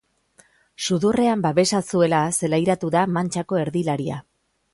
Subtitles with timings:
[0.85, 4.19] Sudurrean babesa zuela zelairatu da mantxako erdilaria.